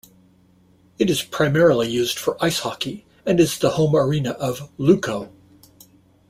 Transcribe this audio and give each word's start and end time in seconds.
It 0.97 1.11
is 1.11 1.21
primarily 1.21 1.87
used 1.87 2.17
for 2.17 2.35
ice 2.43 2.61
hockey, 2.61 3.05
and 3.23 3.39
is 3.39 3.59
the 3.59 3.69
home 3.69 3.95
arena 3.95 4.31
of 4.31 4.71
Lukko. 4.79 5.29